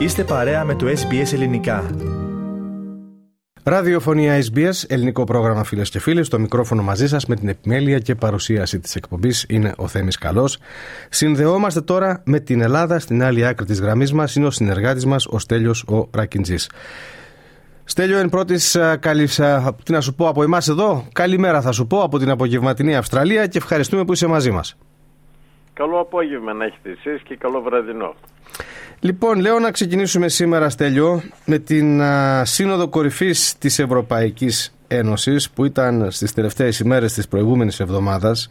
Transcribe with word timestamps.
Είστε 0.00 0.24
παρέα 0.24 0.64
με 0.64 0.74
το 0.74 0.86
SBS 0.86 1.32
Ελληνικά. 1.32 1.90
Ραδιοφωνία 3.64 4.38
SBS, 4.40 4.84
ελληνικό 4.88 5.24
πρόγραμμα 5.24 5.64
φίλες 5.64 5.90
και 5.90 6.00
φίλοι. 6.00 6.24
Στο 6.24 6.38
μικρόφωνο 6.38 6.82
μαζί 6.82 7.08
σας 7.08 7.26
με 7.26 7.36
την 7.36 7.48
επιμέλεια 7.48 7.98
και 7.98 8.14
παρουσίαση 8.14 8.80
της 8.80 8.94
εκπομπής 8.94 9.46
είναι 9.48 9.74
ο 9.76 9.86
Θέμης 9.86 10.18
Καλός. 10.18 10.58
Συνδεόμαστε 11.08 11.80
τώρα 11.80 12.22
με 12.24 12.40
την 12.40 12.60
Ελλάδα. 12.60 12.98
Στην 12.98 13.22
άλλη 13.22 13.46
άκρη 13.46 13.66
της 13.66 13.80
γραμμής 13.80 14.12
μας 14.12 14.34
είναι 14.34 14.46
ο 14.46 14.50
συνεργάτης 14.50 15.06
μας, 15.06 15.26
ο 15.26 15.38
Στέλιος 15.38 15.82
ο 15.82 16.08
Ρακιντζής. 16.14 16.70
Στέλιο, 17.84 18.18
εν 18.18 18.28
πρώτης, 18.28 18.78
καλή, 19.00 19.28
τι 19.84 19.92
να 19.92 20.00
σου 20.00 20.14
πω 20.14 20.28
από 20.28 20.42
εμάς 20.42 20.68
εδώ. 20.68 21.04
Καλημέρα 21.12 21.60
θα 21.60 21.72
σου 21.72 21.86
πω 21.86 22.02
από 22.02 22.18
την 22.18 22.30
απογευματινή 22.30 22.96
Αυστραλία 22.96 23.46
και 23.46 23.58
ευχαριστούμε 23.58 24.04
που 24.04 24.12
είσαι 24.12 24.26
μαζί 24.26 24.50
μας. 24.50 24.76
Καλό 25.72 26.00
απόγευμα 26.00 26.52
να 26.52 26.64
έχετε 26.64 26.90
εσείς 26.90 27.22
και 27.22 27.36
καλό 27.36 27.60
βραδινό. 27.60 28.14
Λοιπόν, 29.02 29.40
λέω 29.40 29.58
να 29.58 29.70
ξεκινήσουμε 29.70 30.28
σήμερα, 30.28 30.68
Στέλιο, 30.70 31.22
με 31.44 31.58
την 31.58 32.02
Σύνοδο 32.42 32.88
Κορυφής 32.88 33.58
της 33.58 33.78
Ευρωπαϊκής 33.78 34.74
Ένωσης 34.88 35.50
που 35.50 35.64
ήταν 35.64 36.10
στις 36.10 36.32
τελευταίες 36.32 36.78
ημέρες 36.78 37.12
της 37.12 37.28
προηγούμενης 37.28 37.80
εβδομάδας. 37.80 38.48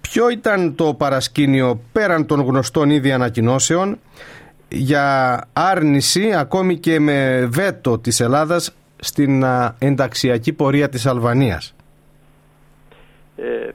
Ποιο 0.00 0.30
ήταν 0.30 0.74
το 0.74 0.94
παρασκήνιο 0.94 1.80
πέραν 1.92 2.26
των 2.26 2.40
γνωστών 2.40 2.90
ήδη 2.90 3.12
ανακοινώσεων 3.12 3.98
για 4.68 5.40
άρνηση 5.52 6.32
ακόμη 6.32 6.78
και 6.78 7.00
με 7.00 7.48
βέτο 7.50 7.98
της 7.98 8.20
Ελλάδας 8.20 8.74
στην 8.96 9.44
ενταξιακή 9.78 10.52
πορεία 10.52 10.88
της 10.88 11.06
Αλβανίας; 11.06 11.74
Ε, 13.36 13.70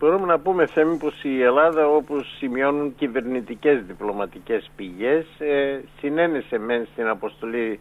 Μπορούμε 0.00 0.26
να 0.26 0.38
πούμε 0.38 0.66
Θέμη 0.66 0.96
πως 0.96 1.22
η 1.24 1.42
Ελλάδα 1.42 1.86
όπως 1.88 2.36
σημειώνουν 2.38 2.94
κυβερνητικές 2.94 3.82
διπλωματικές 3.82 4.70
πηγές 4.76 5.26
ε, 5.38 5.80
συνένεσε 5.98 6.58
μεν 6.58 6.88
στην 6.92 7.06
αποστολή 7.08 7.80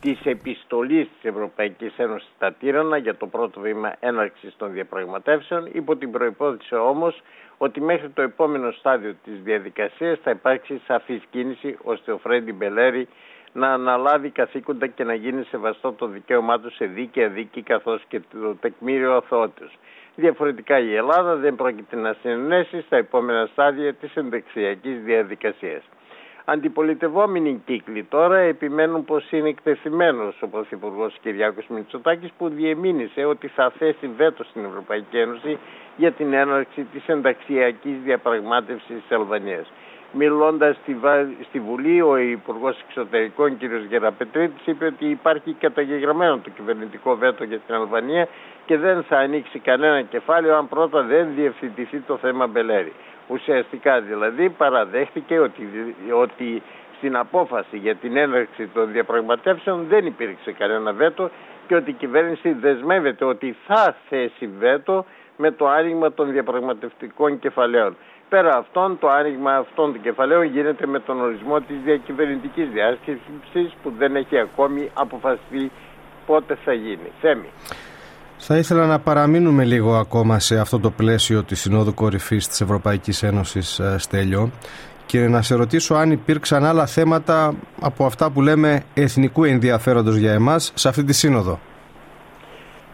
της 0.00 0.20
επιστολής 0.24 1.08
της 1.08 1.30
Ευρωπαϊκής 1.30 1.92
Ένωσης 1.96 2.28
στα 2.36 2.52
Τύρανα 2.52 2.96
για 2.96 3.16
το 3.16 3.26
πρώτο 3.26 3.60
βήμα 3.60 3.96
έναρξης 4.00 4.54
των 4.56 4.72
διαπραγματεύσεων. 4.72 5.68
Υπό 5.72 5.96
την 5.96 6.10
προϋπόθεση 6.10 6.74
όμως 6.74 7.22
ότι 7.58 7.80
μέχρι 7.80 8.08
το 8.10 8.22
επόμενο 8.22 8.70
στάδιο 8.70 9.14
της 9.24 9.42
διαδικασίας 9.42 10.18
θα 10.22 10.30
υπάρξει 10.30 10.80
σαφής 10.86 11.22
κίνηση 11.30 11.76
ώστε 11.82 12.12
ο 12.12 12.18
Φρέντι 12.18 12.52
Μπελέρη 12.52 13.08
να 13.52 13.72
αναλάβει 13.72 14.30
καθήκοντα 14.30 14.86
και 14.86 15.04
να 15.04 15.14
γίνει 15.14 15.44
σεβαστό 15.44 15.92
το 15.92 16.06
δικαίωμά 16.06 16.60
του 16.60 16.70
σε 16.74 16.84
δίκαια 16.84 17.28
δίκη 17.28 17.62
καθώς 17.62 18.02
και 18.08 18.20
το 18.20 18.54
τεκμήριο 18.60 19.12
αθωότητας. 19.12 19.70
Διαφορετικά 20.14 20.78
η 20.78 20.94
Ελλάδα 20.94 21.36
δεν 21.36 21.56
πρόκειται 21.56 21.96
να 21.96 22.16
συνενέσει 22.20 22.80
στα 22.80 22.96
επόμενα 22.96 23.46
στάδια 23.52 23.94
της 23.94 24.14
ενδεξιακής 24.14 25.02
διαδικασίας. 25.02 25.82
Αντιπολιτευόμενοι 26.50 27.62
κύκλοι 27.64 28.04
τώρα 28.04 28.38
επιμένουν 28.38 29.04
πως 29.04 29.30
είναι 29.30 29.48
εκτεθειμένος 29.48 30.42
ο 30.42 30.46
Πρωθυπουργός 30.48 31.16
Κυριάκος 31.22 31.66
Μητσοτάκης 31.68 32.30
που 32.38 32.48
διεμήνυσε 32.48 33.24
ότι 33.24 33.48
θα 33.48 33.72
θέσει 33.78 34.06
βέτο 34.16 34.44
στην 34.44 34.64
Ευρωπαϊκή 34.64 35.18
Ένωση 35.18 35.58
για 35.96 36.12
την 36.12 36.32
έναρξη 36.32 36.84
της 36.92 37.06
ενταξιακής 37.06 37.96
διαπραγμάτευσης 38.04 38.86
της 38.86 39.16
Αλβανίας. 39.16 39.72
Μιλώντας 40.12 40.76
στη, 40.76 40.96
στη 41.48 41.60
Βουλή, 41.60 42.02
ο 42.02 42.16
Υπουργός 42.16 42.80
Εξωτερικών 42.88 43.58
κ. 43.58 43.62
Γεραπετρίτης 43.88 44.66
είπε 44.66 44.84
ότι 44.84 45.04
υπάρχει 45.10 45.52
καταγεγραμμένο 45.60 46.38
το 46.38 46.50
κυβερνητικό 46.50 47.16
βέτο 47.16 47.44
για 47.44 47.58
την 47.58 47.74
Αλβανία 47.74 48.28
και 48.66 48.76
δεν 48.76 49.02
θα 49.02 49.18
ανοίξει 49.18 49.58
κανένα 49.58 50.02
κεφάλαιο 50.02 50.56
αν 50.56 50.68
πρώτα 50.68 51.02
δεν 51.02 51.28
διευθυντηθεί 51.34 51.98
το 51.98 52.16
θέμα 52.16 52.46
Μπελέρη. 52.46 52.92
Ουσιαστικά 53.28 54.00
δηλαδή 54.00 54.48
παραδέχτηκε 54.50 55.38
ότι, 55.38 55.68
ότι 56.22 56.62
στην 56.96 57.16
απόφαση 57.16 57.76
για 57.76 57.94
την 57.94 58.16
έναρξη 58.16 58.66
των 58.66 58.92
διαπραγματεύσεων 58.92 59.86
δεν 59.88 60.06
υπήρξε 60.06 60.52
κανένα 60.52 60.92
βέτο 60.92 61.30
και 61.66 61.74
ότι 61.74 61.90
η 61.90 61.94
κυβέρνηση 61.94 62.52
δεσμεύεται 62.52 63.24
ότι 63.24 63.56
θα 63.66 63.96
θέσει 64.08 64.46
βέτο 64.58 65.04
με 65.36 65.50
το 65.50 65.68
άνοιγμα 65.68 66.12
των 66.12 66.32
διαπραγματευτικών 66.32 67.38
κεφαλαίων. 67.38 67.96
Πέρα 68.28 68.56
αυτών, 68.56 68.98
το 68.98 69.08
άνοιγμα 69.08 69.52
αυτών 69.56 69.92
των 69.92 70.02
κεφαλαίων 70.02 70.44
γίνεται 70.44 70.86
με 70.86 71.00
τον 71.00 71.20
ορισμό 71.20 71.60
της 71.60 71.76
διακυβερνητικής 71.84 72.68
διάσκεψης 72.68 73.76
που 73.82 73.92
δεν 73.98 74.16
έχει 74.16 74.38
ακόμη 74.38 74.90
αποφασιστεί 74.94 75.70
πότε 76.26 76.58
θα 76.64 76.72
γίνει. 76.72 77.12
Θέμη. 77.20 77.48
Θα 78.36 78.56
ήθελα 78.56 78.86
να 78.86 78.98
παραμείνουμε 78.98 79.64
λίγο 79.64 79.94
ακόμα 79.94 80.38
σε 80.38 80.58
αυτό 80.58 80.78
το 80.78 80.90
πλαίσιο 80.90 81.42
της 81.42 81.60
Συνόδου 81.60 81.94
Κορυφής 81.94 82.48
της 82.48 82.60
Ευρωπαϊκής 82.60 83.22
Ένωσης 83.22 83.78
ε, 83.78 83.98
Στέλιο 83.98 84.50
και 85.06 85.28
να 85.28 85.42
σε 85.42 85.54
ρωτήσω 85.54 85.94
αν 85.94 86.10
υπήρξαν 86.10 86.64
άλλα 86.64 86.86
θέματα 86.86 87.54
από 87.80 88.04
αυτά 88.04 88.30
που 88.30 88.42
λέμε 88.42 88.82
εθνικού 88.94 89.44
ενδιαφέροντος 89.44 90.16
για 90.16 90.32
εμάς 90.32 90.72
σε 90.74 90.88
αυτή 90.88 91.04
τη 91.04 91.12
Σύνοδο. 91.12 91.58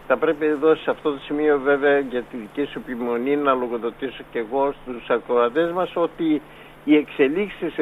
Θα 0.07 0.17
πρέπει 0.17 0.45
εδώ 0.45 0.75
σε 0.75 0.89
αυτό 0.89 1.11
το 1.11 1.19
σημείο 1.19 1.59
βέβαια 1.59 1.99
για 1.99 2.21
τη 2.21 2.37
δική 2.37 2.65
σου 2.71 2.79
επιμονή 2.79 3.35
να 3.35 3.53
λογοδοτήσω 3.53 4.23
και 4.31 4.39
εγώ 4.39 4.73
στους 4.81 5.09
ακροατές 5.09 5.71
μας 5.71 5.91
ότι 5.95 6.41
οι 6.83 6.95
εξελίξεις 6.95 7.73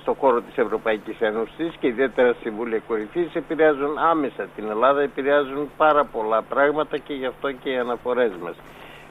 στον 0.00 0.14
χώρο 0.14 0.40
της 0.40 0.56
Ευρωπαϊκής 0.56 1.20
Ένωσης 1.20 1.74
και 1.80 1.86
ιδιαίτερα 1.86 2.32
στη 2.32 2.50
Βουλή 2.50 2.82
Κορυφής 2.88 3.34
επηρεάζουν 3.34 3.98
άμεσα 3.98 4.46
την 4.56 4.68
Ελλάδα, 4.70 5.00
επηρεάζουν 5.02 5.70
πάρα 5.76 6.04
πολλά 6.04 6.42
πράγματα 6.42 6.98
και 6.98 7.14
γι' 7.14 7.26
αυτό 7.26 7.52
και 7.52 7.70
οι 7.70 7.76
αναφορές 7.76 8.32
μας. 8.42 8.54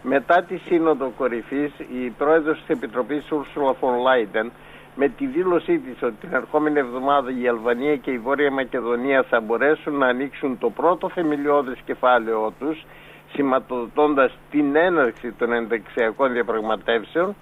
Μετά 0.03 0.43
τη 0.43 0.57
Σύνοδο 0.57 1.11
Κορυφής, 1.17 1.71
η 1.79 2.09
πρόεδρος 2.17 2.57
της 2.59 2.67
Επιτροπής 2.67 3.23
Ursula 3.29 3.71
von 3.81 3.95
Leyen 4.05 4.49
με 4.95 5.07
τη 5.09 5.25
δήλωσή 5.25 5.79
της 5.79 6.01
ότι 6.03 6.15
την 6.15 6.33
ερχόμενη 6.33 6.79
εβδομάδα 6.79 7.31
η 7.41 7.47
Αλβανία 7.47 7.95
και 7.95 8.11
η 8.11 8.17
Βόρεια 8.17 8.51
Μακεδονία 8.51 9.23
θα 9.23 9.39
μπορέσουν 9.39 9.97
να 9.97 10.07
ανοίξουν 10.07 10.57
το 10.57 10.69
πρώτο 10.69 11.09
θεμελιώδες 11.09 11.79
κεφάλαιό 11.85 12.53
τους 12.59 12.85
σηματοδοτώντας 13.33 14.37
την 14.51 14.75
έναρξη 14.75 15.31
των 15.31 15.53
ενταξιακών 15.53 16.31
διαπραγματεύσεων 16.31 17.35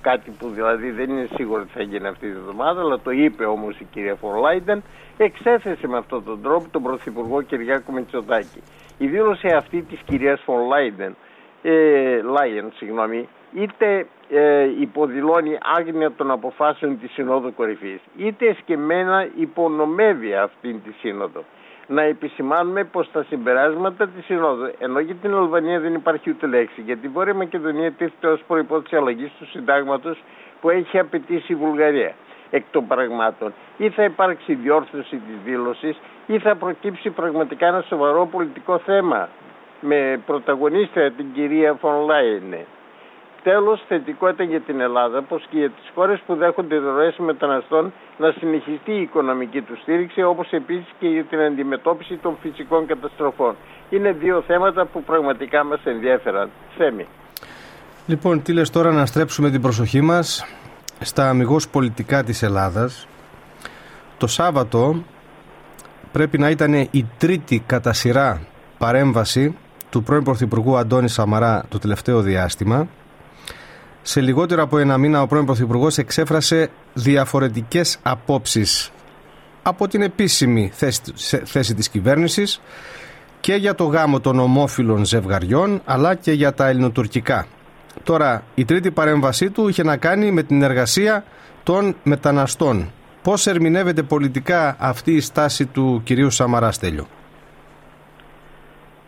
κάτι 0.00 0.30
που 0.30 0.48
δηλαδή 0.48 0.90
δεν 0.90 1.10
είναι 1.10 1.28
σίγουρο 1.34 1.60
ότι 1.60 1.70
θα 1.74 1.82
γίνει 1.82 2.06
αυτή 2.06 2.30
τη 2.30 2.36
εβδομάδα 2.36 2.80
αλλά 2.80 3.00
το 3.00 3.10
είπε 3.10 3.44
όμως 3.44 3.78
η 3.78 3.84
κυρία 3.84 4.14
Φορλάιντεν 4.14 4.82
εξέθεσε 5.16 5.86
με 5.86 5.96
αυτόν 5.96 6.24
τον 6.24 6.42
τρόπο 6.42 6.68
τον 6.70 6.82
Πρωθυπουργό 6.82 7.42
Κυριάκο 7.42 7.92
Μητσοτάκη. 7.92 8.62
Η 8.98 9.06
δήλωση 9.06 9.48
αυτή 9.48 9.82
της 9.82 10.00
κυρίας 10.04 10.40
Φορλάιντεν 10.44 11.16
ε, 11.62 12.20
Λάιεν, 12.22 12.72
συγγνώμη, 12.74 13.28
είτε 13.52 14.06
ε, 14.30 14.68
υποδηλώνει 14.80 15.58
άγνοια 15.78 16.12
των 16.12 16.30
αποφάσεων 16.30 17.00
της 17.00 17.12
Συνόδου 17.12 17.54
Κορυφής, 17.54 18.00
είτε 18.16 18.46
εσκεμμένα 18.46 19.28
υπονομεύει 19.36 20.34
αυτήν 20.34 20.82
τη 20.82 20.92
Σύνοδο. 21.00 21.44
Να 21.86 22.02
επισημάνουμε 22.02 22.84
πως 22.84 23.10
τα 23.10 23.22
συμπεράσματα 23.22 24.08
της 24.08 24.24
Συνόδου, 24.24 24.70
ενώ 24.78 25.00
για 25.00 25.14
την 25.14 25.34
Αλβανία 25.34 25.80
δεν 25.80 25.94
υπάρχει 25.94 26.30
ούτε 26.30 26.46
λέξη, 26.46 26.80
γιατί 26.80 27.06
η 27.06 27.08
Βόρεια 27.08 27.34
Μακεδονία 27.34 27.92
τίθεται 27.92 28.26
ως 28.26 28.42
προϋπόθεση 28.46 28.96
αλλαγής 28.96 29.30
του 29.38 29.46
συντάγματος 29.46 30.22
που 30.60 30.70
έχει 30.70 30.98
απαιτήσει 30.98 31.52
η 31.52 31.54
Βουλγαρία. 31.54 32.14
Εκ 32.50 32.64
των 32.70 32.86
πραγμάτων, 32.86 33.52
ή 33.76 33.90
θα 33.90 34.04
υπάρξει 34.04 34.54
διόρθωση 34.54 35.16
της 35.16 35.34
δήλωσης, 35.44 36.00
ή 36.26 36.38
θα 36.38 36.56
προκύψει 36.56 37.10
πραγματικά 37.10 37.66
ένα 37.66 37.80
σοβαρό 37.80 38.26
πολιτικό 38.26 38.78
θέμα 38.78 39.28
με 39.80 40.20
πρωταγωνίστρια 40.26 41.12
την 41.12 41.32
κυρία 41.32 41.72
Φον 41.72 42.04
Λάινε. 42.04 42.66
Τέλος, 43.42 43.84
θετικό 43.88 44.28
ήταν 44.28 44.48
για 44.48 44.60
την 44.60 44.80
Ελλάδα 44.80 45.22
πως 45.22 45.46
και 45.50 45.58
για 45.58 45.70
τις 45.70 45.90
χώρες 45.94 46.20
που 46.26 46.34
δέχονται 46.34 46.76
ροές 46.76 47.16
μεταναστών 47.18 47.92
να 48.18 48.30
συνεχιστεί 48.38 48.92
η 48.92 49.00
οικονομική 49.00 49.60
τους 49.60 49.80
στήριξη 49.80 50.22
όπως 50.22 50.50
επίσης 50.50 50.94
και 50.98 51.08
για 51.08 51.24
την 51.24 51.40
αντιμετώπιση 51.40 52.16
των 52.16 52.36
φυσικών 52.42 52.86
καταστροφών. 52.86 53.54
Είναι 53.90 54.12
δύο 54.12 54.42
θέματα 54.46 54.86
που 54.86 55.02
πραγματικά 55.02 55.64
μας 55.64 55.80
ενδιαφέραν. 55.84 56.50
Θέμη. 56.76 57.06
Λοιπόν, 58.06 58.42
τι 58.42 58.52
λες 58.52 58.70
τώρα 58.70 58.92
να 58.92 59.06
στρέψουμε 59.06 59.50
την 59.50 59.60
προσοχή 59.60 60.00
μας 60.00 60.46
στα 61.00 61.28
αμυγός 61.28 61.68
πολιτικά 61.68 62.24
της 62.24 62.42
Ελλάδας. 62.42 63.08
Το 64.18 64.26
Σάββατο 64.26 65.02
πρέπει 66.12 66.38
να 66.38 66.50
ήταν 66.50 66.74
η 66.74 67.10
τρίτη 67.18 67.62
κατά 67.66 67.92
σειρά 67.92 68.40
παρέμβαση 68.78 69.56
του 69.90 70.02
πρώην 70.02 70.22
Πρωθυπουργού 70.22 70.76
Αντώνη 70.76 71.08
Σαμαρά 71.08 71.64
το 71.68 71.78
τελευταίο 71.78 72.20
διάστημα. 72.20 72.88
Σε 74.10 74.20
λιγότερο 74.20 74.62
από 74.62 74.78
ένα 74.78 74.98
μήνα 74.98 75.22
ο 75.22 75.26
πρώην 75.26 75.44
Πρωθυπουργός 75.44 75.98
εξέφρασε 75.98 76.70
διαφορετικές 76.94 77.98
απόψεις 78.02 78.92
από 79.62 79.88
την 79.88 80.02
επίσημη 80.02 80.70
θέση, 80.72 81.02
θέση 81.44 81.74
της 81.74 81.88
κυβέρνησης 81.88 82.60
και 83.40 83.54
για 83.54 83.74
το 83.74 83.84
γάμο 83.84 84.20
των 84.20 84.38
ομόφυλων 84.38 85.04
ζευγαριών 85.04 85.80
αλλά 85.84 86.14
και 86.14 86.32
για 86.32 86.54
τα 86.54 86.66
ελληνοτουρκικά. 86.66 87.46
Τώρα 88.02 88.42
η 88.54 88.64
τρίτη 88.64 88.90
παρέμβασή 88.90 89.50
του 89.50 89.68
είχε 89.68 89.82
να 89.82 89.96
κάνει 89.96 90.30
με 90.30 90.42
την 90.42 90.62
εργασία 90.62 91.24
των 91.62 91.96
μεταναστών. 92.02 92.90
Πώς 93.22 93.46
ερμηνεύεται 93.46 94.02
πολιτικά 94.02 94.76
αυτή 94.78 95.12
η 95.12 95.20
στάση 95.20 95.66
του 95.66 96.00
κυρίου 96.04 96.30
Σαμαρά 96.30 96.72
Στέλιο. 96.72 97.06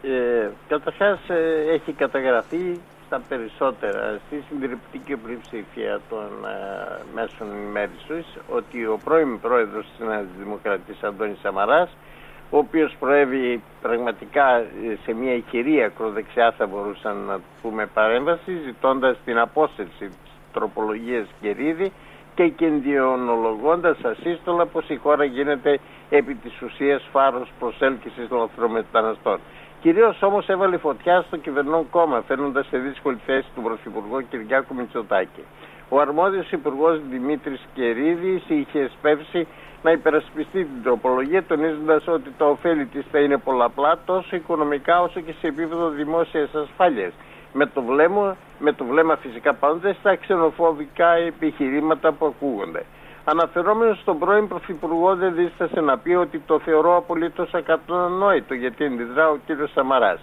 Ε, 0.02 0.48
καταρχάς 0.68 1.18
ε, 1.28 1.74
έχει 1.74 1.92
καταγραφεί 1.92 2.78
στα 3.10 3.22
περισσότερα, 3.28 4.20
στη 4.26 4.44
συντριπτική 4.48 5.16
πλειοψηφία 5.16 6.00
των 6.10 6.28
ε, 6.44 6.98
μέσων 7.14 7.46
ενημέρωσης, 7.56 8.26
ότι 8.48 8.86
ο 8.86 9.00
πρώην 9.04 9.40
πρόεδρος 9.40 9.84
της 9.84 10.06
Νέας 10.06 10.24
Δημοκρατίας 10.38 11.02
Αντώνης 11.02 11.38
Σαμαράς, 11.42 11.96
ο 12.50 12.58
οποίος 12.58 12.96
προέβη 12.98 13.62
πραγματικά 13.82 14.64
σε 15.04 15.12
μια 15.12 15.34
ηχηρή 15.34 15.82
ακροδεξιά 15.82 16.52
θα 16.52 16.66
μπορούσαν 16.66 17.16
να 17.16 17.40
πούμε 17.62 17.86
παρέμβαση, 17.86 18.52
ζητώντας 18.64 19.16
την 19.24 19.38
απόσταση 19.38 19.90
της 19.98 20.30
τροπολογίας 20.52 21.26
Κερίδη 21.40 21.92
και 22.34 22.48
κινδιονολογώντας 22.48 23.98
ασύστολα 24.04 24.66
πως 24.66 24.88
η 24.88 24.96
χώρα 24.96 25.24
γίνεται 25.24 25.78
επί 26.10 26.34
της 26.34 26.62
ουσίας 26.62 27.08
φάρος 27.12 27.48
προσέλκυσης 27.58 28.30
λαθρομεταναστών. 28.30 29.40
Κυρίως 29.80 30.22
όμως 30.22 30.48
έβαλε 30.48 30.76
φωτιά 30.76 31.22
στο 31.26 31.36
κυβερνόν 31.36 31.90
κόμμα, 31.90 32.22
φέρνοντας 32.26 32.66
σε 32.66 32.78
δύσκολη 32.78 33.18
θέση 33.26 33.48
του 33.54 33.62
Πρωθυπουργό 33.62 34.20
Κυριάκου 34.20 34.74
Μητσοτάκη. 34.74 35.44
Ο 35.88 36.00
αρμόδιος 36.00 36.50
Υπουργός 36.50 37.00
Δημήτρης 37.10 37.66
Κερίδης 37.74 38.42
είχε 38.48 38.80
εσπεύσει 38.80 39.46
να 39.82 39.90
υπερασπιστεί 39.90 40.64
την 40.64 40.82
τροπολογία, 40.82 41.42
τονίζοντας 41.42 42.06
ότι 42.06 42.34
τα 42.38 42.46
ωφέλη 42.46 42.86
της 42.86 43.04
θα 43.10 43.18
είναι 43.18 43.38
πολλαπλά, 43.38 43.98
τόσο 44.04 44.36
οικονομικά 44.36 45.02
όσο 45.02 45.20
και 45.20 45.32
σε 45.40 45.46
επίπεδο 45.46 45.88
δημόσιας 45.88 46.54
ασφάλειας. 46.54 47.12
Με 47.52 47.66
το 47.66 47.82
βλέμμα, 47.82 48.36
με 48.58 48.72
το 48.72 48.84
βλέμμα 48.84 49.16
φυσικά 49.16 49.54
πάντοτε 49.54 49.96
στα 50.00 50.16
ξενοφοβικά 50.16 51.12
επιχειρήματα 51.12 52.12
που 52.12 52.26
ακούγονται. 52.26 52.84
Αναφερόμενος 53.24 53.98
στον 54.00 54.18
πρώην 54.18 54.48
Πρωθυπουργό 54.48 55.14
δεν 55.16 55.34
δίστασε 55.34 55.80
να 55.80 55.98
πει 55.98 56.14
ότι 56.14 56.38
το 56.46 56.58
θεωρώ 56.58 56.96
απολύτως 56.96 57.54
ακατανόητο 57.54 58.54
γιατί 58.54 58.84
ενδιδρά 58.84 59.28
ο 59.30 59.36
κύριος 59.46 59.70
Σαμαράς. 59.72 60.20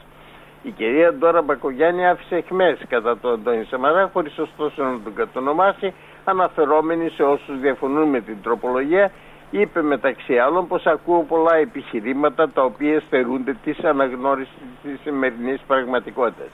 Η 0.63 0.71
κυρία 0.71 1.13
Ντόρα 1.13 1.41
Μπακογιάννη 1.41 2.07
άφησε 2.07 2.35
εχμές 2.35 2.77
κατά 2.89 3.17
τον 3.17 3.33
Αντώνη 3.33 3.63
Σαμαρά 3.63 4.09
χωρίς 4.13 4.37
ωστόσο 4.37 4.83
να 4.83 4.99
τον 5.03 5.13
κατονομάσει 5.15 5.93
αναφερόμενη 6.23 7.09
σε 7.09 7.23
όσους 7.23 7.59
διαφωνούν 7.59 8.09
με 8.09 8.21
την 8.21 8.37
τροπολογία 8.43 9.11
είπε 9.51 9.81
μεταξύ 9.81 10.37
άλλων 10.37 10.67
πως 10.67 10.85
ακούω 10.85 11.23
πολλά 11.23 11.55
επιχειρήματα 11.55 12.49
τα 12.49 12.63
οποία 12.63 12.99
στερούνται 12.99 13.57
της 13.63 13.83
αναγνώρισης 13.83 14.53
της 14.83 14.99
σημερινής 15.03 15.61
πραγματικότητας 15.67 16.47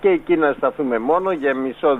και 0.00 0.08
εκεί 0.08 0.36
να 0.36 0.52
σταθούμε 0.52 0.98
μόνο 0.98 1.32
για 1.32 1.54
μισό 1.54 1.98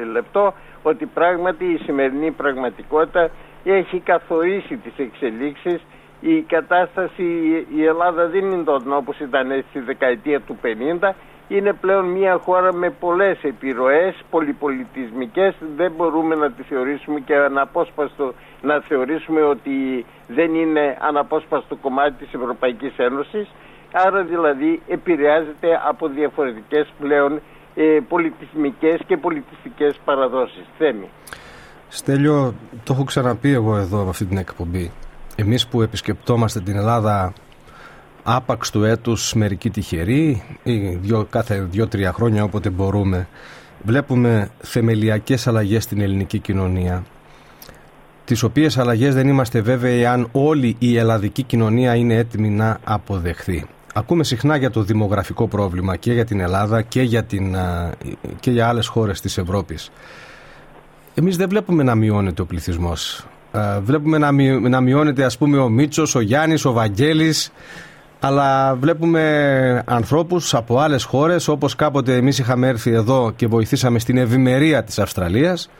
ε, 0.00 0.04
λεπτό 0.04 0.54
ότι 0.82 1.06
πράγματι 1.06 1.64
η 1.64 1.78
σημερινή 1.84 2.30
πραγματικότητα 2.30 3.30
έχει 3.64 4.00
καθορίσει 4.00 4.76
τις 4.76 4.92
εξελίξεις. 4.96 5.80
Η 6.20 6.40
κατάσταση 6.40 7.22
η 7.76 7.84
Ελλάδα 7.84 8.26
δεν 8.26 8.44
είναι 8.44 8.62
τον 8.64 8.92
όπως 8.92 9.20
ήταν 9.20 9.64
στη 9.70 9.80
δεκαετία 9.80 10.40
του 10.40 10.56
50 11.00 11.10
είναι 11.48 11.72
πλέον 11.72 12.04
μια 12.04 12.38
χώρα 12.38 12.72
με 12.72 12.90
πολλές 12.90 13.42
επιρροές 13.42 14.14
πολυπολιτισμικές. 14.30 15.54
Δεν 15.76 15.92
μπορούμε 15.96 16.34
να 16.34 16.50
τη 16.50 16.62
θεωρήσουμε 16.62 17.20
και 17.20 17.36
αναπόσπαστο 17.36 18.34
να 18.62 18.80
θεωρήσουμε 18.80 19.42
ότι 19.42 20.04
δεν 20.28 20.54
είναι 20.54 20.96
αναπόσπαστο 21.00 21.76
κομμάτι 21.76 22.24
της 22.24 22.34
Ευρωπαϊκής 22.34 22.92
Ένωσης 22.96 23.48
άρα 23.94 24.24
δηλαδή 24.24 24.82
επηρεάζεται 24.88 25.68
από 25.88 26.08
διαφορετικές 26.08 26.92
πλέον 27.00 27.40
ε, 27.74 27.98
πολιτισμικές 28.08 29.00
και 29.06 29.16
πολιτιστικές 29.16 29.98
παραδόσεις. 30.04 30.64
Θέμη. 30.78 31.08
Στέλιο, 31.88 32.54
το 32.84 32.92
έχω 32.92 33.04
ξαναπεί 33.04 33.52
εγώ 33.52 33.76
εδώ 33.76 34.00
από 34.00 34.10
αυτή 34.10 34.24
την 34.24 34.36
εκπομπή. 34.36 34.92
Εμείς 35.36 35.66
που 35.68 35.82
επισκεπτόμαστε 35.82 36.60
την 36.60 36.76
Ελλάδα 36.76 37.32
άπαξ 38.22 38.70
του 38.70 38.84
έτους 38.84 39.34
μερικοί 39.34 39.70
τυχεροί 39.70 40.42
ή 40.62 40.78
δυο, 40.78 41.26
κάθε 41.30 41.60
δύο-τρία 41.60 42.12
χρόνια 42.12 42.44
όποτε 42.44 42.70
μπορούμε 42.70 43.28
βλέπουμε 43.82 44.50
θεμελιακές 44.58 45.46
αλλαγές 45.46 45.82
στην 45.82 46.00
ελληνική 46.00 46.38
κοινωνία 46.38 47.04
τις 48.24 48.42
οποίες 48.42 48.78
αλλαγές 48.78 49.14
δεν 49.14 49.28
είμαστε 49.28 49.60
βέβαιοι 49.60 50.06
αν 50.06 50.28
όλη 50.32 50.76
η 50.78 50.96
ελλαδική 50.96 51.42
κοινωνία 51.42 51.94
είναι 51.94 52.14
έτοιμη 52.14 52.48
να 52.48 52.78
αποδεχθεί. 52.84 53.66
Ακούμε 53.96 54.24
συχνά 54.24 54.56
για 54.56 54.70
το 54.70 54.82
δημογραφικό 54.82 55.48
πρόβλημα 55.48 55.96
και 55.96 56.12
για 56.12 56.24
την 56.24 56.40
Ελλάδα 56.40 56.82
και 56.82 57.02
για, 57.02 57.24
την, 57.24 57.56
και 58.40 58.50
για 58.50 58.68
άλλες 58.68 58.86
χώρες 58.86 59.20
της 59.20 59.38
Ευρώπης. 59.38 59.90
Εμείς 61.14 61.36
δεν 61.36 61.48
βλέπουμε 61.48 61.82
να 61.82 61.94
μειώνεται 61.94 62.42
ο 62.42 62.46
πληθυσμός. 62.46 63.26
Βλέπουμε 63.82 64.18
να 64.68 64.80
μειώνεται 64.80 65.24
ας 65.24 65.38
πούμε 65.38 65.58
ο 65.58 65.68
Μίτσος, 65.68 66.14
ο 66.14 66.20
Γιάννης, 66.20 66.64
ο 66.64 66.72
Βαγγέλης 66.72 67.52
αλλά 68.20 68.74
βλέπουμε 68.74 69.82
ανθρώπους 69.86 70.54
από 70.54 70.78
άλλες 70.78 71.04
χώρες 71.04 71.48
όπως 71.48 71.74
κάποτε 71.76 72.16
εμείς 72.16 72.38
είχαμε 72.38 72.68
έρθει 72.68 72.90
εδώ 72.90 73.32
και 73.36 73.46
βοηθήσαμε 73.46 73.98
στην 73.98 74.16
ευημερία 74.16 74.84
της 74.84 74.98
Αυστραλίας 74.98 75.70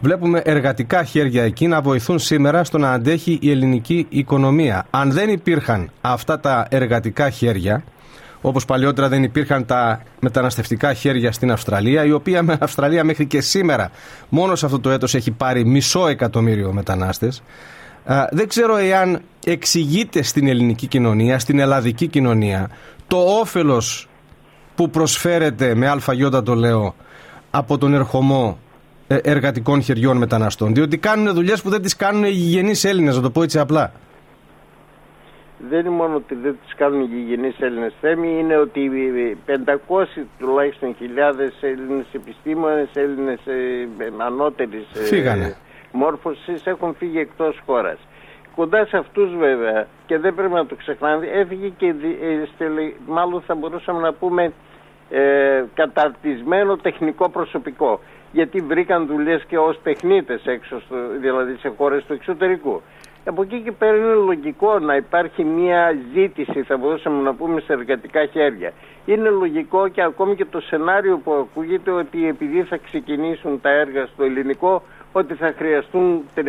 βλέπουμε 0.00 0.42
εργατικά 0.44 1.04
χέρια 1.04 1.42
εκεί 1.42 1.66
να 1.66 1.80
βοηθούν 1.80 2.18
σήμερα 2.18 2.64
στο 2.64 2.78
να 2.78 2.92
αντέχει 2.92 3.38
η 3.40 3.50
ελληνική 3.50 4.06
οικονομία. 4.08 4.86
Αν 4.90 5.12
δεν 5.12 5.28
υπήρχαν 5.28 5.90
αυτά 6.00 6.40
τα 6.40 6.66
εργατικά 6.70 7.30
χέρια, 7.30 7.84
όπως 8.40 8.64
παλιότερα 8.64 9.08
δεν 9.08 9.22
υπήρχαν 9.22 9.66
τα 9.66 10.02
μεταναστευτικά 10.20 10.92
χέρια 10.92 11.32
στην 11.32 11.50
Αυστραλία, 11.50 12.04
η 12.04 12.12
οποία 12.12 12.42
με 12.42 12.58
Αυστραλία 12.60 13.04
μέχρι 13.04 13.26
και 13.26 13.40
σήμερα 13.40 13.90
μόνο 14.28 14.54
σε 14.54 14.64
αυτό 14.66 14.80
το 14.80 14.90
έτος 14.90 15.14
έχει 15.14 15.30
πάρει 15.30 15.64
μισό 15.64 16.06
εκατομμύριο 16.06 16.72
μετανάστες, 16.72 17.42
δεν 18.30 18.48
ξέρω 18.48 18.76
εάν 18.76 19.20
εξηγείται 19.44 20.22
στην 20.22 20.48
ελληνική 20.48 20.86
κοινωνία, 20.86 21.38
στην 21.38 21.58
ελλαδική 21.58 22.06
κοινωνία, 22.06 22.70
το 23.06 23.16
όφελος 23.16 24.08
που 24.74 24.90
προσφέρεται 24.90 25.74
με 25.74 25.88
αλφαγιώτα 25.88 26.42
το 26.42 26.54
λέω 26.54 26.94
από 27.50 27.78
τον 27.78 27.94
ερχομό 27.94 28.58
ε, 28.58 28.67
εργατικών 29.08 29.82
χεριών 29.82 30.16
μεταναστών. 30.16 30.74
Διότι 30.74 30.98
κάνουν 30.98 31.34
δουλειές 31.34 31.62
που 31.62 31.70
δεν 31.70 31.82
τις 31.82 31.96
κάνουν 31.96 32.24
οι 32.24 32.30
γηγενείς 32.30 32.84
Έλληνες, 32.84 33.16
να 33.16 33.22
το 33.22 33.30
πω 33.30 33.42
έτσι 33.42 33.58
απλά. 33.58 33.92
Δεν 35.70 35.78
είναι 35.78 35.88
μόνο 35.88 36.14
ότι 36.14 36.34
δεν 36.34 36.56
τις 36.64 36.74
κάνουν 36.74 37.00
οι 37.00 37.04
γηγενείς 37.04 37.60
Έλληνες 37.60 37.92
θέμη, 38.00 38.38
είναι 38.38 38.56
ότι 38.56 38.90
500 39.46 40.26
τουλάχιστον 40.38 40.94
χιλιάδες 40.98 41.52
Έλληνες 41.60 42.06
επιστήμονες, 42.12 42.88
Έλληνες 42.92 43.38
ε, 43.46 43.88
ανώτερης 44.16 44.86
ε, 45.10 45.56
μόρφωσης 45.92 46.66
έχουν 46.66 46.94
φύγει 46.98 47.18
εκτός 47.18 47.62
χώρας. 47.66 47.98
Κοντά 48.56 48.86
σε 48.86 48.96
αυτούς 48.96 49.36
βέβαια, 49.36 49.86
και 50.06 50.18
δεν 50.18 50.34
πρέπει 50.34 50.52
να 50.52 50.66
το 50.66 50.74
ξεχνάμε, 50.74 51.26
έφυγε 51.26 51.68
και 51.76 51.86
ε, 51.86 52.64
μάλλον 53.06 53.42
θα 53.46 53.54
μπορούσαμε 53.54 54.00
να 54.00 54.12
πούμε 54.12 54.52
ε, 55.10 55.64
καταρτισμένο 55.74 56.76
τεχνικό 56.76 57.28
προσωπικό 57.28 58.00
γιατί 58.32 58.60
βρήκαν 58.60 59.06
δουλειές 59.06 59.44
και 59.44 59.58
ως 59.58 59.82
τεχνίτες 59.82 60.46
έξω, 60.46 60.80
στο, 60.80 60.96
δηλαδή 61.20 61.56
σε 61.56 61.72
χώρες 61.76 62.04
του 62.04 62.12
εξωτερικού. 62.12 62.82
Από 63.24 63.42
εκεί 63.42 63.60
και 63.60 63.72
πέρα 63.72 63.96
είναι 63.96 64.14
λογικό 64.14 64.78
να 64.78 64.96
υπάρχει 64.96 65.44
μια 65.44 65.96
ζήτηση, 66.14 66.62
θα 66.62 66.76
μπορούσαμε 66.76 67.22
να 67.22 67.34
πούμε, 67.34 67.60
σε 67.60 67.72
εργατικά 67.72 68.26
χέρια. 68.26 68.72
Είναι 69.04 69.28
λογικό 69.28 69.88
και 69.88 70.02
ακόμη 70.02 70.34
και 70.34 70.44
το 70.44 70.60
σενάριο 70.60 71.18
που 71.24 71.32
ακούγεται 71.32 71.90
ότι 71.90 72.28
επειδή 72.28 72.62
θα 72.62 72.76
ξεκινήσουν 72.76 73.60
τα 73.60 73.70
έργα 73.70 74.06
στο 74.06 74.24
ελληνικό, 74.24 74.82
ότι 75.12 75.34
θα 75.34 75.54
χρειαστούν 75.56 76.22
35 76.34 76.42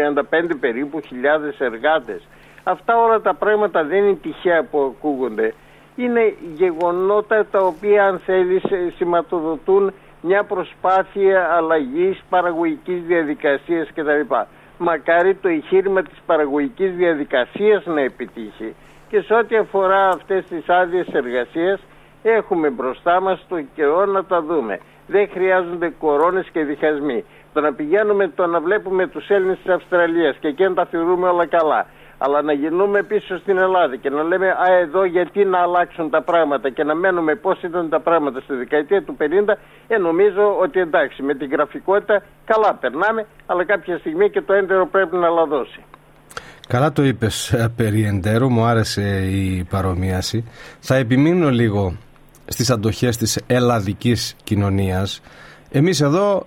περίπου 0.60 1.00
χιλιάδες 1.00 1.60
εργάτες. 1.60 2.28
Αυτά 2.64 2.98
όλα 2.98 3.22
τα 3.22 3.34
πράγματα 3.34 3.84
δεν 3.84 4.04
είναι 4.04 4.18
τυχαία 4.22 4.64
που 4.64 4.96
ακούγονται. 4.96 5.54
Είναι 5.96 6.34
γεγονότα 6.54 7.46
τα 7.46 7.60
οποία 7.60 8.06
αν 8.06 8.20
θέλεις 8.20 8.64
σηματοδοτούν 8.96 9.94
μια 10.22 10.44
προσπάθεια 10.44 11.50
αλλαγής 11.52 12.22
παραγωγικής 12.30 13.02
διαδικασίας 13.04 13.90
κτλ. 13.94 14.36
Μακάρι 14.78 15.36
το 15.36 15.48
εγχείρημα 15.48 16.02
της 16.02 16.20
παραγωγικής 16.26 16.96
διαδικασίας 16.96 17.86
να 17.86 18.02
επιτύχει 18.02 18.76
και 19.10 19.22
σε 19.22 19.34
ό,τι 19.34 19.56
αφορά 19.56 20.08
αυτές 20.08 20.46
τις 20.46 20.70
άδειες 20.70 21.08
εργασίας 21.08 21.80
έχουμε 22.24 22.70
μπροστά 22.70 23.22
μας 23.22 23.46
το 23.50 23.62
καιρό 23.76 24.06
να 24.06 24.26
τα 24.26 24.42
δούμε. 24.42 24.80
Δεν 25.08 25.30
χρειάζονται 25.34 25.90
κορώνες 26.00 26.48
και 26.52 26.64
διχασμοί. 26.64 27.26
Το 27.54 27.62
να 27.62 27.74
πηγαίνουμε, 27.74 28.28
το 28.28 28.46
να 28.46 28.60
βλέπουμε 28.60 29.08
τους 29.08 29.30
Έλληνες 29.30 29.58
της 29.64 29.74
Αυστραλίας 29.74 30.38
και 30.40 30.48
εκεί 30.48 30.64
να 30.64 30.74
τα 30.74 30.86
θεωρούμε 30.86 31.28
όλα 31.28 31.46
καλά 31.46 31.86
αλλά 32.22 32.42
να 32.42 32.54
γυρνούμε 32.54 33.04
πίσω 33.04 33.38
στην 33.38 33.58
Ελλάδα 33.58 33.96
και 33.96 34.10
να 34.10 34.24
λέμε 34.24 34.48
α 34.48 34.68
εδώ 34.82 35.06
γιατί 35.06 35.46
να 35.46 35.60
αλλάξουν 35.60 36.10
τα 36.10 36.22
πράγματα 36.22 36.70
και 36.70 36.84
να 36.84 36.96
μένουμε 36.96 37.36
πώς 37.36 37.62
ήταν 37.64 37.90
τα 37.90 38.00
πράγματα 38.00 38.40
στη 38.40 38.54
δεκαετία 38.56 39.04
του 39.04 39.18
50 39.20 39.24
ε, 39.88 39.98
νομίζω 39.98 40.58
ότι 40.62 40.80
εντάξει 40.80 41.24
με 41.24 41.34
την 41.34 41.50
γραφικότητα 41.52 42.24
καλά 42.46 42.74
περνάμε 42.74 43.26
αλλά 43.46 43.66
κάποια 43.66 43.98
στιγμή 43.98 44.30
και 44.30 44.42
το 44.42 44.54
έντερο 44.54 44.88
πρέπει 44.88 45.16
να 45.16 45.30
λαδώσει. 45.30 45.84
Καλά 46.68 46.92
το 46.92 47.04
είπες 47.04 47.52
ε, 47.52 47.72
περί 47.76 48.06
εντέρου, 48.06 48.50
μου 48.50 48.64
άρεσε 48.64 49.26
η 49.26 49.68
παρομοίαση. 49.70 50.46
Θα 50.80 50.96
επιμείνω 50.96 51.50
λίγο 51.50 51.96
στις 52.46 52.70
αντοχές 52.70 53.18
της 53.18 53.40
ελλαδικής 53.48 54.36
κοινωνίας. 54.44 55.22
Εμείς 55.72 56.02
εδώ 56.02 56.46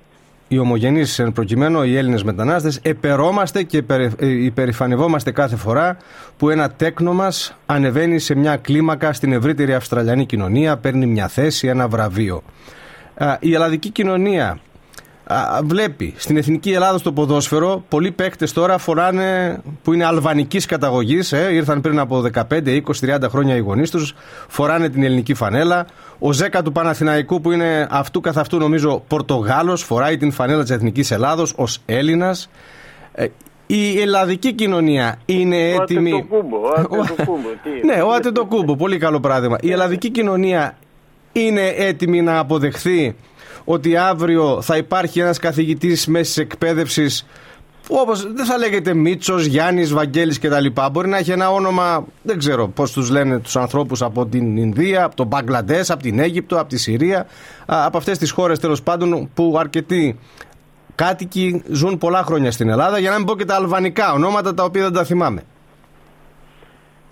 οι 0.53 0.59
ομογενείς 0.59 1.19
εν 1.19 1.33
προκειμένου, 1.33 1.83
οι 1.83 1.97
Έλληνες 1.97 2.23
μετανάστες, 2.23 2.79
επερώμαστε 2.83 3.63
και 3.63 3.83
ε, 3.89 4.27
υπερηφανευόμαστε 4.27 5.31
κάθε 5.31 5.57
φορά 5.57 5.97
που 6.37 6.51
ένα 6.51 6.71
τέκνο 6.71 7.13
μας 7.13 7.57
ανεβαίνει 7.67 8.19
σε 8.19 8.35
μια 8.35 8.57
κλίμακα 8.57 9.13
στην 9.13 9.33
ευρύτερη 9.33 9.75
Αυστραλιανή 9.75 10.27
κοινωνία, 10.27 10.77
παίρνει 10.77 11.07
μια 11.07 11.29
θέση, 11.29 11.69
ένα 11.69 11.89
βραβείο. 11.89 12.43
η 13.41 13.55
ελλαδική 13.55 13.91
κοινωνία 13.91 14.59
βλέπει 15.65 16.15
στην 16.17 16.37
εθνική 16.37 16.73
Ελλάδα 16.73 16.99
στο 16.99 17.13
ποδόσφαιρο 17.13 17.85
πολλοί 17.89 18.11
παίκτες 18.11 18.53
τώρα 18.53 18.79
φοράνε 18.79 19.61
που 19.83 19.93
είναι 19.93 20.05
αλβανικής 20.05 20.67
καταγωγής, 20.67 21.33
ε, 21.33 21.49
ήρθαν 21.53 21.81
πριν 21.81 21.99
από 21.99 22.21
15, 22.21 22.43
20, 22.71 23.01
30 23.01 23.29
χρόνια 23.29 23.57
οι 23.57 23.59
γονείς 23.59 23.91
τους, 23.91 24.15
φοράνε 24.49 24.89
την 24.89 25.03
ελληνική 25.03 25.35
φανέλα. 25.35 25.87
Ο 26.19 26.33
Ζέκα 26.33 26.63
του 26.63 26.73
Παναθηναϊκού 26.73 27.41
που 27.41 27.53
είναι 27.53 27.87
αυτού 27.91 28.21
καθ' 28.21 28.39
αυτού 28.39 28.59
νομίζω 28.59 29.03
Πορτογάλος, 29.09 29.83
φοράει 29.83 30.17
την 30.17 30.33
φανέλα 30.33 30.63
της 30.63 30.71
εθνικής 30.71 31.11
Ελλάδος 31.11 31.53
ως 31.57 31.79
Έλληνας. 31.87 32.51
Ε, 33.13 33.27
η 33.67 34.01
ελλαδική 34.01 34.53
κοινωνία 34.53 35.19
είναι 35.25 35.57
έτοιμη. 35.57 36.13
Ο 36.13 36.17
Ατεντοκούμπο. 36.23 37.49
ναι, 37.85 38.03
ο 38.03 38.13
Ατεντοκούμπο, 38.13 38.77
πολύ 38.77 38.99
καλό 38.99 39.21
παράδειγμα. 39.21 39.57
Η 39.61 39.73
ελλαδική 39.73 40.11
κοινωνία 40.11 40.77
είναι 41.33 41.67
έτοιμη 41.67 42.23
να 42.23 42.39
αποδεχθεί 42.39 43.15
ότι 43.65 43.97
αύριο 43.97 44.63
θα 44.63 44.77
υπάρχει 44.77 45.21
ένας 45.21 45.39
καθηγητής 45.39 46.07
μέσης 46.07 46.37
εκπαίδευσης 46.37 47.27
όπως 47.89 48.33
δεν 48.33 48.45
θα 48.45 48.59
λέγεται 48.59 48.95
Μίτσος, 48.95 49.45
Γιάννης, 49.45 49.93
Βαγγέλης 49.93 50.39
κτλ. 50.39 50.67
Μπορεί 50.93 51.09
να 51.09 51.19
έχει 51.19 51.31
ένα 51.31 51.51
όνομα, 51.51 52.05
δεν 52.23 52.39
ξέρω 52.39 52.69
πώς 52.69 52.93
τους 52.93 53.11
λένε 53.11 53.39
τους 53.39 53.57
ανθρώπους 53.57 54.03
από 54.03 54.27
την 54.27 54.57
Ινδία, 54.57 55.05
από 55.05 55.17
τον 55.17 55.27
Μπαγκλαντές, 55.27 55.91
από 55.91 56.03
την 56.03 56.19
Αίγυπτο, 56.19 56.61
από 56.61 56.69
τη 56.69 56.77
Συρία, 56.77 57.27
από 57.67 57.97
αυτές 57.99 58.19
τις 58.19 58.31
χώρες 58.31 58.59
τέλος 58.59 58.83
πάντων 58.83 59.31
που 59.35 59.57
αρκετοί 59.59 60.19
κάτοικοι 60.95 61.63
ζουν 61.71 61.99
πολλά 61.99 62.23
χρόνια 62.23 62.51
στην 62.53 62.69
Ελλάδα, 62.69 62.99
για 62.99 63.11
να 63.11 63.17
μην 63.17 63.27
πω 63.27 63.37
και 63.37 63.45
τα 63.45 63.55
αλβανικά 63.55 64.13
ονόματα 64.13 64.55
τα 64.55 64.65
οποία 64.65 64.83
δεν 64.83 64.93
τα 64.93 65.05
θυμάμαι. 65.05 65.43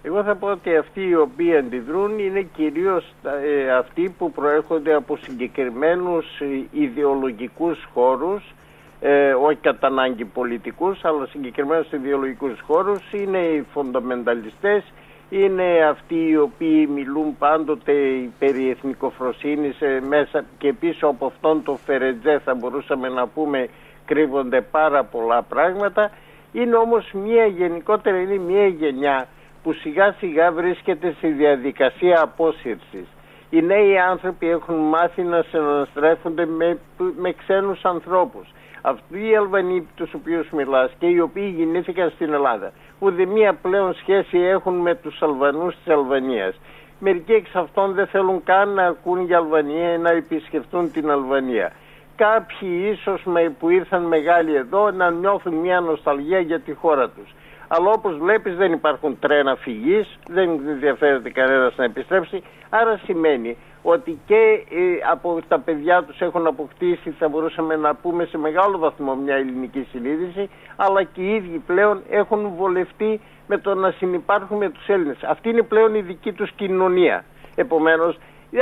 Εγώ 0.02 0.22
θα 0.22 0.34
πω 0.34 0.46
ότι 0.46 0.76
αυτοί 0.76 1.08
οι 1.08 1.14
οποίοι 1.14 1.56
αντιδρούν 1.56 2.18
είναι 2.18 2.42
κυρίως 2.42 3.14
ε, 3.44 3.70
αυτοί 3.72 4.14
που 4.18 4.30
προέρχονται 4.30 4.94
από 4.94 5.16
συγκεκριμένους 5.16 6.40
ε, 6.40 6.66
ιδεολογικούς 6.70 7.88
χώρους, 7.94 8.54
ε, 9.00 9.32
όχι 9.32 9.56
κατά 9.56 9.86
ανάγκη 9.86 10.24
πολιτικούς, 10.24 11.04
αλλά 11.04 11.26
συγκεκριμένους 11.26 11.92
ιδεολογικούς 11.92 12.60
χώρους, 12.60 13.12
είναι 13.12 13.38
οι 13.38 13.66
φονταμενταλιστές, 13.72 14.84
είναι 15.30 15.84
αυτοί 15.84 16.28
οι 16.28 16.36
οποίοι 16.36 16.88
μιλούν 16.94 17.36
πάντοτε 17.38 17.92
περί 18.38 18.70
εθνικοφροσύνης 18.70 19.80
ε, 19.80 20.00
μέσα 20.08 20.44
και 20.58 20.72
πίσω 20.72 21.06
από 21.06 21.26
αυτόν 21.26 21.62
το 21.62 21.78
Φερετζέ 21.84 22.40
θα 22.44 22.54
μπορούσαμε 22.54 23.08
να 23.08 23.26
πούμε 23.26 23.68
κρύβονται 24.04 24.60
πάρα 24.60 25.04
πολλά 25.04 25.42
πράγματα. 25.42 26.10
Είναι 26.52 26.76
όμως 26.76 27.12
μια 27.12 27.46
γενικότερα 27.46 28.20
είναι 28.20 28.38
μια 28.38 28.66
γενιά 28.66 29.28
που 29.62 29.72
σιγά 29.72 30.12
σιγά 30.18 30.52
βρίσκεται 30.52 31.14
στη 31.16 31.28
διαδικασία 31.28 32.20
απόσυρσης. 32.22 33.06
Οι 33.50 33.62
νέοι 33.62 33.98
άνθρωποι 33.98 34.48
έχουν 34.48 34.74
μάθει 34.74 35.22
να 35.22 35.42
συναστρέφονται 35.50 36.46
με, 36.46 36.78
με 37.16 37.32
ξένους 37.32 37.84
ανθρώπους. 37.84 38.48
Αυτοί 38.82 39.28
οι 39.28 39.36
Αλβανοί 39.36 39.88
τους 39.94 40.14
οποίους 40.14 40.50
μιλάς 40.50 40.90
και 40.98 41.06
οι 41.06 41.20
οποίοι 41.20 41.54
γεννήθηκαν 41.56 42.10
στην 42.10 42.32
Ελλάδα 42.32 42.72
ούτε 42.98 43.24
μία 43.26 43.54
πλέον 43.54 43.94
σχέση 43.94 44.38
έχουν 44.38 44.74
με 44.74 44.94
τους 44.94 45.22
Αλβανούς 45.22 45.74
της 45.74 45.92
Αλβανίας. 45.92 46.60
Μερικοί 46.98 47.32
εξ 47.32 47.54
αυτών 47.54 47.94
δεν 47.94 48.06
θέλουν 48.06 48.42
καν 48.44 48.68
να 48.68 48.86
ακούν 48.86 49.24
για 49.24 49.36
Αλβανία 49.36 49.92
ή 49.92 49.98
να 49.98 50.10
επισκεφτούν 50.10 50.92
την 50.92 51.10
Αλβανία. 51.10 51.72
Κάποιοι 52.16 52.90
ίσως 52.92 53.22
που 53.58 53.70
ήρθαν 53.70 54.02
μεγάλοι 54.02 54.54
εδώ 54.54 54.90
να 54.90 55.10
νιώθουν 55.10 55.54
μια 55.54 55.80
νοσταλγία 55.80 56.40
για 56.40 56.60
τη 56.60 56.72
χώρα 56.72 57.08
τους 57.08 57.34
αλλά 57.72 57.90
όπως 57.90 58.18
βλέπεις 58.18 58.56
δεν 58.56 58.72
υπάρχουν 58.72 59.18
τρένα 59.18 59.56
φυγής, 59.56 60.18
δεν 60.28 60.60
ενδιαφέρεται 60.68 61.30
κανένας 61.30 61.76
να 61.76 61.84
επιστρέψει, 61.84 62.42
άρα 62.70 63.00
σημαίνει 63.04 63.56
ότι 63.82 64.18
και 64.26 64.64
ε, 64.70 65.10
από 65.10 65.40
τα 65.48 65.58
παιδιά 65.58 66.02
τους 66.04 66.20
έχουν 66.20 66.46
αποκτήσει, 66.46 67.10
θα 67.10 67.28
μπορούσαμε 67.28 67.76
να 67.76 67.94
πούμε 67.94 68.24
σε 68.24 68.38
μεγάλο 68.38 68.78
βαθμό 68.78 69.14
μια 69.14 69.34
ελληνική 69.34 69.86
συνείδηση, 69.90 70.50
αλλά 70.76 71.02
και 71.02 71.20
οι 71.20 71.34
ίδιοι 71.34 71.62
πλέον 71.66 72.02
έχουν 72.10 72.52
βολευτεί 72.56 73.20
με 73.46 73.58
το 73.58 73.74
να 73.74 73.90
συνεπάρχουν 73.90 74.56
με 74.56 74.70
τους 74.70 74.88
Έλληνες. 74.88 75.18
Αυτή 75.22 75.48
είναι 75.48 75.62
πλέον 75.62 75.94
η 75.94 76.00
δική 76.00 76.32
τους 76.32 76.50
κοινωνία. 76.52 77.24
Επομένως, 77.54 78.18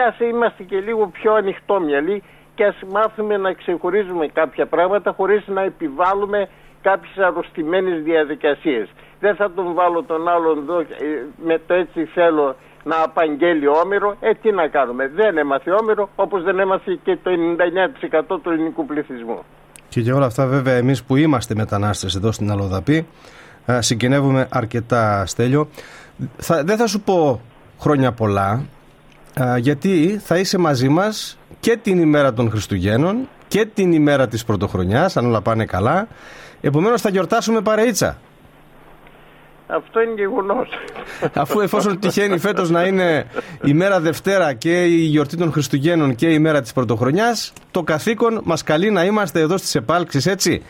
ας 0.08 0.18
είμαστε 0.18 0.62
και 0.62 0.80
λίγο 0.80 1.06
πιο 1.06 1.32
ανοιχτόμυαλοι 1.34 2.22
και 2.54 2.64
ας 2.64 2.76
μάθουμε 2.92 3.36
να 3.36 3.52
ξεχωρίζουμε 3.52 4.26
κάποια 4.26 4.66
πράγματα 4.66 5.12
χωρίς 5.12 5.46
να 5.46 5.62
επιβάλλουμε 5.62 6.48
κάποιες 6.82 7.16
αρρωστημένες 7.26 8.02
διαδικασίες. 8.02 8.88
Δεν 9.20 9.35
θα 9.37 9.52
τον 9.52 9.75
βάλω 9.75 10.02
τον 10.02 10.28
άλλον 10.28 10.58
εδώ 10.58 10.78
ε, 10.80 10.85
με 11.44 11.61
το 11.66 11.75
έτσι 11.75 12.04
θέλω 12.04 12.56
να 12.85 13.02
απαγγέλει 13.02 13.68
όμηρο. 13.68 14.16
Ε, 14.20 14.30
τι 14.42 14.50
να 14.52 14.68
κάνουμε. 14.68 15.11
Δεν 15.14 15.38
έμαθε 15.38 15.70
όμηρο 15.70 16.08
όπως 16.16 16.42
δεν 16.42 16.58
έμαθε 16.58 16.99
και 17.02 17.18
το 17.23 17.30
99% 18.35 18.38
του 18.42 18.50
ελληνικού 18.50 18.87
πληθυσμού. 18.87 19.42
Και 19.88 20.00
για 20.00 20.14
όλα 20.14 20.26
αυτά 20.26 20.47
βέβαια 20.47 20.75
εμείς 20.75 21.04
που 21.04 21.16
είμαστε 21.16 21.54
μετανάστες 21.54 22.14
εδώ 22.14 22.32
στην 22.32 22.50
Αλοδαπή 22.50 23.06
ε, 23.66 23.80
συγκινεύουμε 23.80 24.49
αρκετά 24.50 25.26
Στέλιο. 25.26 25.68
Θα, 26.37 26.64
δεν 26.64 26.76
θα 26.76 26.87
σου 26.87 27.00
πω 27.00 27.40
χρόνια 27.78 28.12
πολλά 28.12 28.62
ε, 29.35 29.58
γιατί 29.58 30.20
θα 30.25 30.38
είσαι 30.38 30.58
μαζί 30.58 30.88
μας 30.88 31.38
και 31.61 31.76
την 31.76 31.99
ημέρα 31.99 32.32
των 32.32 32.50
Χριστουγέννων 32.50 33.28
και 33.49 33.66
την 33.66 33.92
ημέρα 33.92 34.28
της 34.28 34.44
Πρωτοχρονιάς 34.44 35.16
αν 35.16 35.26
όλα 35.26 35.40
πάνε 35.40 35.64
καλά 35.64 36.08
Επομένως 36.60 37.00
θα 37.00 37.10
γιορτάσουμε 37.10 37.60
παρείτσα. 37.60 38.18
Αυτό 39.70 40.00
είναι 40.00 40.12
γεγονός. 40.14 40.68
Αφού 41.42 41.60
εφόσον 41.60 41.98
τυχαίνει 41.98 42.38
φέτος 42.38 42.70
να 42.70 42.84
είναι 42.84 43.26
η 43.64 43.74
μέρα 43.74 44.00
Δευτέρα 44.00 44.52
και 44.52 44.84
η 44.84 44.96
γιορτή 44.96 45.36
των 45.36 45.52
Χριστουγέννων 45.52 46.14
και 46.14 46.28
η 46.28 46.38
μέρα 46.38 46.60
της 46.60 46.72
Πρωτοχρονιάς, 46.72 47.52
το 47.70 47.82
καθήκον 47.82 48.40
μας 48.44 48.62
καλεί 48.62 48.90
να 48.90 49.04
είμαστε 49.04 49.40
εδώ 49.40 49.56
στις 49.56 49.74
επάλξεις, 49.74 50.26
έτσι. 50.26 50.62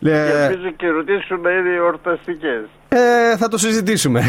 Και 0.00 0.10
ελπίζω 0.10 0.70
και 0.70 0.88
ρωτήσουν 0.88 1.40
να 1.40 1.50
είναι 1.50 1.74
εορταστικές. 1.74 2.64
Ε, 2.88 3.36
θα 3.36 3.48
το 3.48 3.58
συζητήσουμε. 3.58 4.22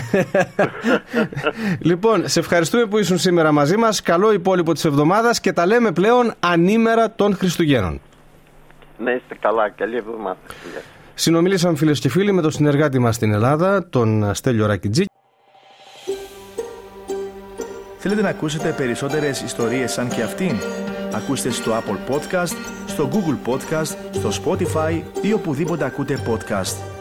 λοιπόν, 1.89 2.27
σε 2.27 2.39
ευχαριστούμε 2.39 2.86
που 2.86 2.98
ήσουν 2.98 3.17
σήμερα 3.17 3.51
μαζί 3.51 3.77
μας. 3.77 4.01
Καλό 4.01 4.34
υπόλοιπο 4.34 4.74
της 4.74 4.86
εβδομάδας 4.86 5.39
και 5.39 5.53
τα 5.53 5.65
λέμε 5.65 5.91
πλέον 5.91 6.34
ανήμερα 6.39 7.12
των 7.12 7.36
Χριστουγέννων. 7.36 8.01
Να 8.98 9.12
είστε 9.12 9.36
καλά. 9.39 9.70
Καλή 9.70 9.96
εβδομάδα. 9.96 10.38
Συνομίλησαμε 11.15 11.77
φίλες 11.77 12.00
και 12.00 12.10
φίλοι 12.10 12.32
με 12.32 12.41
τον 12.41 12.51
συνεργάτη 12.51 13.00
μας 13.00 13.15
στην 13.15 13.34
Ελλάδα, 13.34 13.89
τον 13.89 14.34
Στέλιο 14.34 14.65
Ρακιτζή. 14.65 15.03
Θέλετε 17.98 18.22
να 18.22 18.29
ακούσετε 18.29 18.74
περισσότερες 18.77 19.41
ιστορίες 19.41 19.91
σαν 19.91 20.10
και 20.10 20.22
αυτήν; 20.22 20.55
Ακούστε 21.13 21.50
στο 21.50 21.72
Apple 21.72 22.13
Podcast, 22.13 22.55
στο 22.88 23.10
Google 23.13 23.50
Podcast, 23.50 23.96
στο 24.12 24.29
Spotify 24.43 25.01
ή 25.22 25.34
οπουδήποτε 25.34 25.86
ακούτε 25.86 26.20
podcast. 26.27 26.93